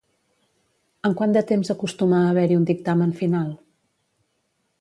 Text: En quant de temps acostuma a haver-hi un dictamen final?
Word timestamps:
En 1.09 1.13
quant 1.19 1.35
de 1.35 1.43
temps 1.51 1.69
acostuma 1.75 2.19
a 2.23 2.31
haver-hi 2.31 2.57
un 2.63 2.67
dictamen 2.71 3.15
final? 3.23 3.53